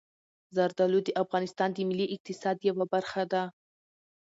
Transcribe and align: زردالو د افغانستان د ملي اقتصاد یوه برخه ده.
زردالو 0.55 0.99
د 1.07 1.09
افغانستان 1.23 1.69
د 1.73 1.77
ملي 1.89 2.07
اقتصاد 2.15 2.57
یوه 2.69 2.85
برخه 2.93 3.23
ده. 3.31 3.43